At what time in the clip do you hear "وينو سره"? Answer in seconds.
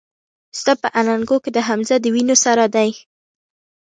2.13-2.63